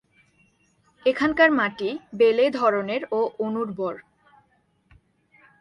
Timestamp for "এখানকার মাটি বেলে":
1.05-2.45